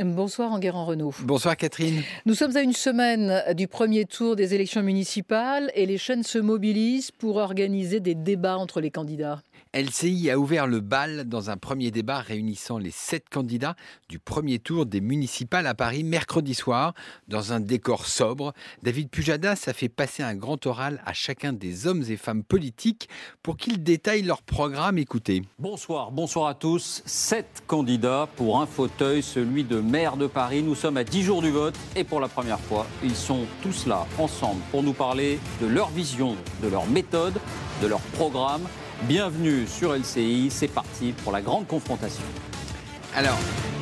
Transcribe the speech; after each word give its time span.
Bonsoir 0.00 0.52
Enguerrand 0.52 0.86
Renault. 0.86 1.14
Bonsoir 1.20 1.56
Catherine. 1.56 2.02
Nous 2.24 2.34
sommes 2.34 2.56
à 2.56 2.62
une 2.62 2.72
semaine 2.72 3.54
du 3.54 3.68
premier 3.68 4.06
tour 4.06 4.36
des 4.36 4.54
élections 4.54 4.82
municipales 4.82 5.70
et 5.74 5.84
les 5.84 5.98
chaînes 5.98 6.22
se 6.22 6.38
mobilisent 6.38 7.10
pour 7.10 7.36
organiser 7.36 8.00
des 8.00 8.14
débats 8.14 8.56
entre 8.56 8.80
les 8.80 8.90
candidats. 8.90 9.42
LCI 9.74 10.30
a 10.30 10.38
ouvert 10.38 10.66
le 10.66 10.80
bal 10.80 11.24
dans 11.24 11.48
un 11.48 11.56
premier 11.56 11.90
débat 11.90 12.18
réunissant 12.18 12.76
les 12.76 12.90
sept 12.90 13.30
candidats 13.30 13.74
du 14.10 14.18
premier 14.18 14.58
tour 14.58 14.84
des 14.84 15.00
municipales 15.00 15.66
à 15.66 15.74
Paris 15.74 16.04
mercredi 16.04 16.54
soir 16.54 16.92
dans 17.28 17.54
un 17.54 17.60
décor 17.60 18.06
sobre. 18.06 18.52
David 18.82 19.08
Pujadas 19.08 19.64
a 19.68 19.72
fait 19.72 19.88
passer 19.88 20.22
un 20.22 20.34
grand 20.34 20.66
oral 20.66 21.02
à 21.06 21.14
chacun 21.14 21.54
des 21.54 21.86
hommes 21.86 22.04
et 22.08 22.18
femmes 22.18 22.44
politiques 22.44 23.08
pour 23.42 23.56
qu'ils 23.56 23.82
détaillent 23.82 24.22
leur 24.22 24.42
programme. 24.42 24.98
Écoutez. 24.98 25.42
Bonsoir, 25.58 26.12
bonsoir 26.12 26.48
à 26.48 26.54
tous. 26.54 27.02
Sept 27.06 27.62
candidats 27.66 28.28
pour 28.36 28.60
un 28.60 28.66
fauteuil, 28.66 29.22
celui 29.22 29.64
de 29.64 29.81
maire 29.82 30.16
de 30.16 30.26
Paris. 30.26 30.62
Nous 30.62 30.74
sommes 30.74 30.96
à 30.96 31.04
dix 31.04 31.22
jours 31.22 31.42
du 31.42 31.50
vote 31.50 31.74
et 31.96 32.04
pour 32.04 32.20
la 32.20 32.28
première 32.28 32.60
fois, 32.60 32.86
ils 33.02 33.14
sont 33.16 33.44
tous 33.62 33.86
là, 33.86 34.06
ensemble, 34.18 34.60
pour 34.70 34.82
nous 34.82 34.92
parler 34.94 35.38
de 35.60 35.66
leur 35.66 35.90
vision, 35.90 36.36
de 36.62 36.68
leur 36.68 36.86
méthode, 36.86 37.34
de 37.82 37.86
leur 37.86 38.00
programme 38.00 38.62
Bienvenue 39.08 39.66
sur 39.66 39.96
LCI, 39.96 40.48
c'est 40.48 40.68
parti 40.68 41.12
pour 41.24 41.32
la 41.32 41.42
grande 41.42 41.66
confrontation. 41.66 42.22
Alors, 43.16 43.36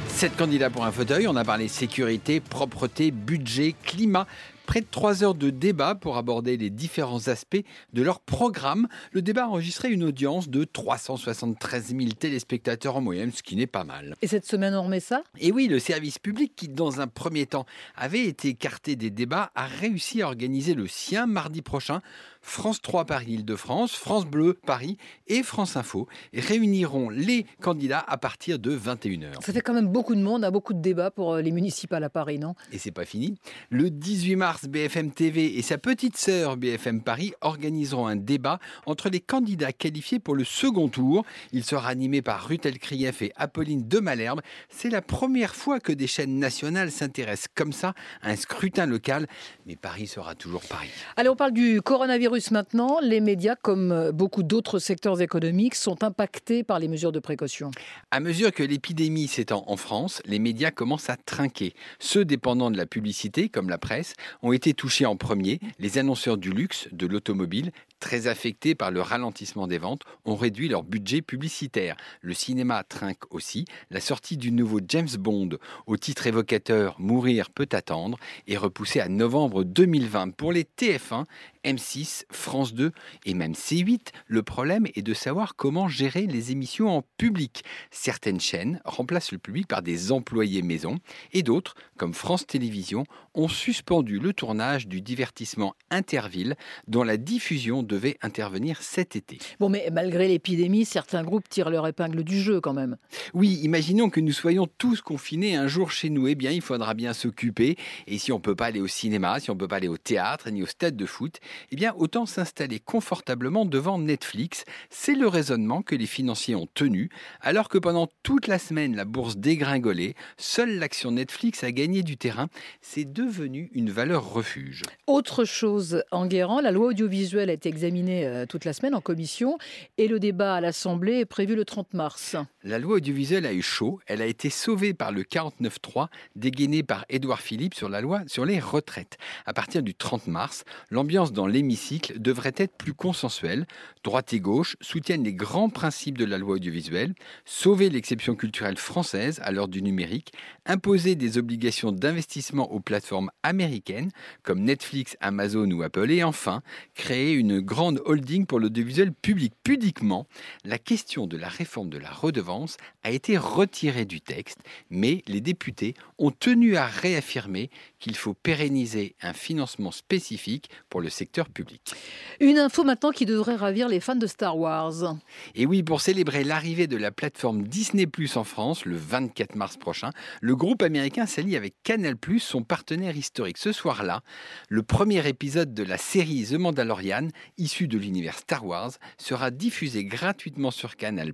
sept 0.09 0.35
candidats 0.35 0.71
pour 0.71 0.87
un 0.87 0.93
fauteuil, 0.93 1.29
on 1.29 1.37
a 1.37 1.45
parlé 1.45 1.69
sécurité, 1.69 2.41
propreté, 2.41 3.11
budget, 3.11 3.75
climat, 3.85 4.27
près 4.71 4.83
de 4.83 4.87
trois 4.89 5.25
heures 5.25 5.35
de 5.35 5.51
débat 5.51 5.97
pour 5.97 6.17
aborder 6.17 6.57
les 6.57 6.71
différents 6.71 7.27
aspects 7.27 7.65
de 7.93 8.03
leur 8.03 8.21
programme. 8.21 8.87
Le 9.11 9.21
débat 9.21 9.47
a 9.47 9.49
enregistré 9.49 9.91
une 9.91 10.05
audience 10.05 10.49
de 10.49 10.63
373 10.63 11.89
000 11.89 12.11
téléspectateurs 12.13 12.95
en 12.95 13.01
moyenne, 13.01 13.33
ce 13.33 13.43
qui 13.43 13.57
n'est 13.57 13.67
pas 13.67 13.83
mal. 13.83 14.15
Et 14.23 14.29
cette 14.29 14.47
semaine, 14.47 14.77
on 14.77 14.85
remet 14.85 15.01
ça? 15.01 15.25
Et 15.41 15.51
oui, 15.51 15.67
le 15.67 15.81
service 15.81 16.21
public, 16.21 16.53
qui 16.55 16.69
dans 16.69 17.01
un 17.01 17.09
premier 17.09 17.47
temps 17.47 17.67
avait 17.97 18.23
été 18.27 18.47
écarté 18.47 18.95
des 18.95 19.11
débats, 19.11 19.51
a 19.57 19.67
réussi 19.67 20.23
à 20.23 20.29
organiser 20.29 20.75
le 20.75 20.87
sien 20.87 21.27
mardi 21.27 21.63
prochain. 21.63 22.01
France 22.43 22.81
3 22.81 23.05
Paris-Île-de-France, 23.05 23.93
France 23.93 24.25
Bleu 24.25 24.59
Paris 24.67 24.97
et 25.27 25.43
France 25.43 25.77
Info 25.77 26.09
réuniront 26.33 27.11
les 27.11 27.45
candidats 27.61 28.05
à 28.07 28.17
partir 28.17 28.59
de 28.59 28.77
21h. 28.77 29.43
Ça 29.45 29.53
fait 29.53 29.61
quand 29.61 29.75
même 29.75 29.89
beaucoup 29.89 30.15
de 30.15 30.23
monde, 30.23 30.45
à 30.45 30.51
beaucoup 30.51 30.73
de 30.73 30.81
débats 30.81 31.11
pour 31.11 31.35
euh, 31.35 31.43
les 31.43 31.53
municipales 31.53 32.03
à 32.03 32.09
Paris, 32.09 32.39
non? 32.39 32.55
Et 32.73 32.79
c'est 32.79 32.93
pas 32.93 33.05
fini. 33.05 33.37
Le 33.69 33.91
18 33.91 34.37
mars, 34.37 34.60
BFM 34.67 35.13
TV 35.13 35.59
et 35.59 35.63
sa 35.63 35.79
petite 35.79 36.17
sœur 36.17 36.57
BFM 36.57 37.03
Paris 37.03 37.33
organiseront 37.41 38.07
un 38.07 38.17
débat 38.17 38.59
entre 38.87 39.09
les 39.09 39.21
candidats 39.21 39.73
qualifiés 39.73 40.19
pour 40.19 40.35
le 40.35 40.45
second 40.45 40.89
tour. 40.89 41.25
Il 41.53 41.65
sera 41.65 41.89
animé 41.89 42.23
par 42.23 42.47
Ruth 42.47 42.67
Elkrief 42.67 43.23
et 43.23 43.33
Apolline 43.37 43.89
de 43.89 43.99
Malherbe. 43.99 44.41
C'est 44.69 44.91
la 44.91 45.03
première 45.03 45.55
fois 45.55 45.81
que 45.81 45.93
des 45.93 46.07
chaînes 46.07 46.39
nationales 46.39 46.91
s'intéressent 46.91 47.49
comme 47.55 47.73
ça 47.73 47.95
à 48.23 48.31
un 48.31 48.37
scrutin 48.37 48.87
local, 48.87 49.27
mais 49.67 49.77
Paris 49.77 50.07
sera 50.07 50.35
toujours 50.35 50.63
Paris. 50.63 50.91
Allez, 51.17 51.29
on 51.29 51.37
parle 51.37 51.53
du 51.53 51.81
coronavirus 51.83 52.51
maintenant. 52.51 52.99
Les 53.03 53.21
médias, 53.21 53.57
comme 53.57 54.11
beaucoup 54.13 54.43
d'autres 54.43 54.79
secteurs 54.79 55.21
économiques, 55.21 55.75
sont 55.75 56.03
impactés 56.03 56.65
par 56.65 56.79
les 56.79 56.89
mesures 56.89 57.13
de 57.13 57.21
précaution. 57.21 57.71
À 58.11 58.21
mesure 58.21 58.53
que 58.53 58.63
l'épidémie 58.63 59.29
s'étend 59.29 59.65
en 59.67 59.77
France, 59.77 60.23
les 60.27 60.39
médias 60.39 60.71
commencent 60.71 61.11
à 61.11 61.17
trinquer. 61.17 61.75
Ceux 61.99 62.25
dépendant 62.25 62.71
de 62.71 62.77
la 62.77 62.87
publicité, 62.87 63.49
comme 63.49 63.69
la 63.69 63.79
presse, 63.79 64.15
ont 64.43 64.53
été 64.53 64.75
touchés 64.75 65.07
en 65.07 65.17
premier. 65.17 65.61
Les 65.79 65.99
annonceurs 65.99 66.37
du 66.37 66.51
luxe, 66.51 66.89
de 66.93 67.07
l'automobile, 67.07 67.73
très 68.01 68.27
affectés 68.27 68.75
par 68.75 68.91
le 68.91 69.01
ralentissement 69.01 69.67
des 69.67 69.79
ventes, 69.79 70.03
ont 70.25 70.35
réduit 70.35 70.69
leur 70.69 70.83
budget 70.83 71.23
publicitaire. 71.23 71.97
Le 72.23 72.35
cinéma 72.35 72.83
trinque 72.83 73.33
aussi. 73.33 73.67
La 73.91 74.01
sortie 74.01 74.37
du 74.37 74.51
nouveau 74.51 74.81
James 74.89 75.09
Bond 75.19 75.51
au 75.87 75.97
titre 75.97 76.27
évocateur 76.27 76.97
Mourir 76.99 77.51
peut 77.51 77.69
attendre 77.73 78.19
est 78.49 78.57
repoussée 78.57 79.01
à 79.01 79.09
novembre 79.09 79.63
2020 79.65 80.35
pour 80.35 80.53
les 80.53 80.65
TF1, 80.65 81.25
M6, 81.65 82.25
France 82.31 82.73
2 82.75 82.91
et 83.27 83.35
même 83.35 83.53
C8. 83.53 84.09
Le 84.27 84.43
problème 84.43 84.87
est 84.95 85.03
de 85.03 85.15
savoir 85.15 85.57
comment 85.57 85.89
gérer 85.89 86.27
les 86.27 86.53
émissions 86.53 86.89
en 86.89 87.05
public. 87.19 87.65
Certaines 87.91 88.41
chaînes 88.41 88.81
remplacent 88.85 89.33
le 89.33 89.39
public 89.39 89.69
par 89.69 89.83
des 89.83 90.11
employés 90.11 90.63
maison 90.63 90.99
et 91.33 91.43
d'autres, 91.43 91.75
comme 91.97 92.15
France 92.15 92.47
Télévisions, 92.47 93.05
ont 93.35 93.49
suspendu 93.49 94.19
le 94.19 94.33
tournage 94.33 94.89
du 94.89 95.03
divertissement 95.03 95.75
Interville 95.91 96.57
dont 96.87 97.05
la 97.05 97.17
diffusion 97.17 97.83
devait 97.91 98.17
intervenir 98.23 98.83
cet 98.83 99.17
été. 99.17 99.39
Bon, 99.59 99.69
mais 99.69 99.89
malgré 99.93 100.29
l'épidémie, 100.29 100.85
certains 100.85 101.25
groupes 101.25 101.49
tirent 101.49 101.71
leur 101.71 101.87
épingle 101.87 102.23
du 102.23 102.41
jeu 102.41 102.61
quand 102.61 102.73
même. 102.73 102.97
Oui, 103.35 103.59
imaginons 103.63 104.11
que 104.11 104.21
nous 104.21 104.33
soyons 104.33 104.69
tous 104.79 105.01
confinés 105.01 105.57
un 105.57 105.67
jour 105.67 105.91
chez 105.91 106.09
nous. 106.09 106.29
Eh 106.29 106.37
bien, 106.37 106.53
il 106.53 106.63
faudra 106.63 106.95
bien 106.95 107.13
s'occuper. 107.13 107.77
Et 108.07 108.19
si 108.19 108.31
on 108.31 108.37
ne 108.37 108.43
peut 108.43 108.55
pas 108.55 108.67
aller 108.67 108.81
au 108.81 108.87
cinéma, 108.87 109.41
si 109.41 109.51
on 109.51 109.55
ne 109.55 109.59
peut 109.59 109.67
pas 109.69 109.77
aller 109.77 109.89
au 109.89 109.97
théâtre 109.97 110.51
ni 110.51 110.63
au 110.63 110.67
stade 110.67 110.97
de 110.97 111.07
foot, 111.07 111.41
eh 111.73 111.77
bien, 111.77 111.93
autant 111.97 112.27
s'installer 112.27 112.79
confortablement 112.79 113.65
devant 113.65 113.99
Netflix. 113.99 114.65
C'est 114.89 115.17
le 115.17 115.27
raisonnement 115.27 115.83
que 115.83 115.97
les 115.97 116.07
financiers 116.07 116.55
ont 116.55 116.69
tenu. 116.73 117.11
Alors 117.41 117.69
que 117.69 117.79
pendant 117.79 118.09
toute 118.23 118.47
la 118.47 118.61
semaine, 118.61 118.95
la 118.95 119.05
bourse 119.05 119.37
dégringolait, 119.37 120.15
seule 120.37 120.79
l'action 120.79 121.11
Netflix 121.11 121.65
a 121.65 121.73
gagné 121.73 122.05
du 122.05 122.17
terrain. 122.17 122.49
C'est 122.81 123.11
devenu 123.13 123.69
une 123.75 123.91
valeur 123.91 124.33
refuge. 124.33 124.83
Autre 125.09 125.45
chose, 125.45 126.05
en 126.13 126.27
guérant, 126.27 126.61
la 126.61 126.71
loi 126.71 126.89
audiovisuelle 126.89 127.51
a 127.51 127.55
été 127.55 127.69
examiné 127.81 128.27
euh, 128.27 128.45
toute 128.45 128.67
la 128.67 128.75
semaine 128.75 128.95
en 128.95 129.01
commission 129.01 129.57
et 129.97 130.07
le 130.07 130.21
débat 130.21 130.57
à 130.57 130.61
l'Assemblée 130.61 131.21
est 131.21 131.25
prévu 131.25 131.55
le 131.55 131.65
30 131.65 131.95
mars. 131.95 132.37
La 132.63 132.79
loi 132.79 132.97
audiovisuelle 132.97 133.47
a 133.47 133.55
eu 133.55 133.63
chaud. 133.63 134.01
Elle 134.07 134.21
a 134.21 134.27
été 134.27 134.51
sauvée 134.51 134.93
par 134.93 135.13
le 135.13 135.23
49.3 135.23 136.09
dégainé 136.37 136.83
par 136.83 137.07
Édouard 137.09 137.41
Philippe 137.41 137.73
sur 137.75 137.89
la 137.89 138.03
loi 138.03 138.21
sur 138.27 138.45
les 138.45 138.61
retraites. 138.61 139.17
À 139.47 139.55
partir 139.55 139.83
du 139.83 139.95
30 139.95 140.27
mars, 140.27 140.65
l'ambiance 140.91 141.33
dans 141.33 141.47
l'hémicycle 141.47 142.21
devrait 142.21 142.53
être 142.57 142.77
plus 142.77 142.93
consensuelle. 142.93 143.67
Droite 144.05 144.35
et 144.35 144.41
gauche 144.41 144.77
soutiennent 144.83 145.25
les 145.25 145.33
grands 145.33 145.71
principes 145.71 146.19
de 146.19 146.27
la 146.27 146.37
loi 146.37 146.57
audiovisuelle, 146.57 147.15
sauver 147.47 147.89
l'exception 147.89 148.35
culturelle 148.35 148.77
française 148.77 149.41
à 149.43 149.53
l'heure 149.53 149.69
du 149.69 149.81
numérique, 149.81 150.33
imposer 150.67 151.15
des 151.15 151.39
obligations 151.39 151.93
d'investissement 151.93 152.71
aux 152.73 152.81
plateformes 152.81 153.31
américaines 153.43 154.11
comme 154.43 154.61
Netflix, 154.61 155.17
Amazon 155.21 155.71
ou 155.71 155.83
Apple 155.83 156.11
et 156.11 156.23
enfin 156.23 156.63
créer 156.95 157.33
une 157.33 157.61
grande 157.71 158.03
holding 158.05 158.47
pour 158.47 158.59
l'audiovisuel 158.59 159.13
public. 159.13 159.53
Pudiquement, 159.63 160.27
la 160.65 160.77
question 160.77 161.29
de 161.29 161.37
la 161.37 161.49
réforme 161.49 161.89
de 161.89 161.99
la 161.99 162.11
redevance 162.11 162.77
a 163.05 163.13
été 163.13 163.39
retirée 163.39 164.07
du 164.07 164.21
texte, 164.21 164.59
mais 164.91 165.23
les 165.29 165.41
députés 165.41 165.95
ont 166.19 166.33
tenu 166.33 166.77
à 166.77 166.87
réaffirmer 166.87 167.71
qu'il 168.01 168.17
faut 168.17 168.35
pérenniser 168.35 169.15
un 169.23 169.33
financement 169.33 169.93
spécifique 169.93 170.69
pour 170.89 171.01
le 171.01 171.11
secteur 171.11 171.49
public. 171.49 171.95
Une 172.41 172.59
info 172.59 172.83
maintenant 172.83 173.13
qui 173.13 173.25
devrait 173.25 173.55
ravir 173.55 173.89
les 173.89 174.01
fans 174.01 174.17
de 174.17 174.27
Star 174.27 174.59
Wars. 174.59 175.15
Et 175.55 175.65
oui, 175.65 175.85
pour 175.85 176.01
célébrer 176.01 176.43
l'arrivée 176.43 176.89
de 176.89 176.97
la 176.97 177.13
plateforme 177.13 177.63
Disney 177.63 178.09
Plus 178.09 178.37
en 178.37 178.43
France 178.43 178.85
le 178.85 178.97
24 178.97 179.55
mars 179.55 179.77
prochain, 179.77 180.11
le 180.41 180.57
groupe 180.57 180.83
américain 180.83 181.27
s'allie 181.27 181.55
avec 181.55 181.75
Canal 181.85 182.17
Plus, 182.17 182.41
son 182.41 182.65
partenaire 182.65 183.17
historique. 183.17 183.59
Ce 183.59 183.71
soir-là, 183.71 184.23
le 184.69 184.83
premier 184.83 185.29
épisode 185.29 185.73
de 185.73 185.85
la 185.85 185.99
série 185.99 186.47
The 186.51 186.55
Mandalorian, 186.55 187.29
issu 187.61 187.87
de 187.87 187.99
l'univers 187.99 188.39
Star 188.39 188.65
Wars, 188.67 188.93
sera 189.19 189.51
diffusé 189.51 190.05
gratuitement 190.05 190.71
sur 190.71 190.97
Canal. 190.97 191.33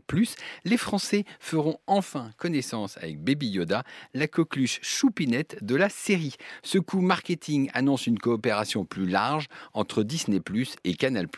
Les 0.65 0.77
Français 0.77 1.25
feront 1.41 1.79
enfin 1.87 2.31
connaissance 2.37 2.97
avec 2.99 3.23
Baby 3.23 3.49
Yoda, 3.49 3.85
la 4.15 4.29
coqueluche 4.29 4.81
choupinette 4.83 5.63
de 5.63 5.77
la 5.77 5.89
série. 5.89 6.35
Ce 6.63 6.79
coup 6.79 7.01
marketing 7.01 7.71
annonce 7.73 8.07
une 8.07 8.19
coopération 8.19 8.85
plus 8.85 9.07
large 9.07 9.47
entre 9.73 10.03
Disney 10.03 10.41
et 10.85 10.95
Canal. 10.95 11.29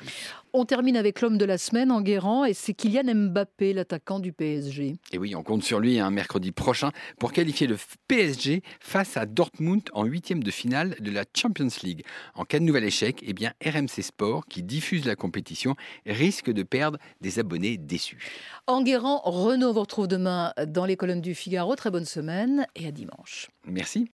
On 0.60 0.64
termine 0.64 0.96
avec 0.96 1.20
l'homme 1.20 1.38
de 1.38 1.44
la 1.44 1.56
semaine 1.56 1.92
en 1.92 2.02
et 2.44 2.52
c'est 2.52 2.74
Kylian 2.74 3.14
Mbappé, 3.14 3.72
l'attaquant 3.72 4.18
du 4.18 4.32
PSG. 4.32 4.96
Et 5.12 5.18
oui, 5.18 5.36
on 5.36 5.44
compte 5.44 5.62
sur 5.62 5.78
lui 5.78 6.00
un 6.00 6.06
hein, 6.06 6.10
mercredi 6.10 6.50
prochain 6.50 6.90
pour 7.20 7.30
qualifier 7.32 7.68
le 7.68 7.76
PSG 8.08 8.64
face 8.80 9.16
à 9.16 9.24
Dortmund 9.24 9.82
en 9.92 10.02
huitième 10.02 10.42
de 10.42 10.50
finale 10.50 10.96
de 10.98 11.12
la 11.12 11.22
Champions 11.32 11.68
League. 11.84 12.04
En 12.34 12.44
cas 12.44 12.58
de 12.58 12.64
nouvel 12.64 12.82
échec, 12.82 13.22
eh 13.24 13.34
bien 13.34 13.52
RMC 13.64 14.02
Sport, 14.02 14.46
qui 14.46 14.64
diffuse 14.64 15.06
la 15.06 15.14
compétition, 15.14 15.76
risque 16.06 16.50
de 16.50 16.64
perdre 16.64 16.98
des 17.20 17.38
abonnés 17.38 17.76
déçus. 17.76 18.32
En 18.66 18.82
guérant, 18.82 19.20
Renault 19.24 19.72
vous 19.72 19.80
retrouve 19.80 20.08
demain 20.08 20.54
dans 20.66 20.86
les 20.86 20.96
colonnes 20.96 21.20
du 21.20 21.36
Figaro. 21.36 21.76
Très 21.76 21.92
bonne 21.92 22.04
semaine 22.04 22.66
et 22.74 22.88
à 22.88 22.90
dimanche. 22.90 23.48
Merci. 23.64 24.06